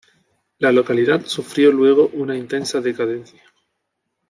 La 0.57 0.71
localidad 0.71 1.27
sufrió 1.27 1.71
luego 1.71 2.07
una 2.13 2.35
intensa 2.35 2.81
decadencia. 2.81 3.43